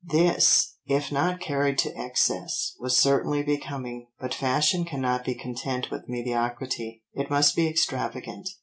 This, 0.03 0.77
if 0.87 1.11
not 1.11 1.39
carried 1.39 1.77
to 1.77 1.95
excess, 1.95 2.73
was 2.79 2.97
certainly 2.97 3.43
becoming, 3.43 4.07
but 4.19 4.33
fashion 4.33 4.83
cannot 4.83 5.23
be 5.23 5.35
content 5.35 5.91
with 5.91 6.09
mediocrity, 6.09 7.03
it 7.13 7.29
must 7.29 7.55
be 7.55 7.67
extravagant. 7.67 8.49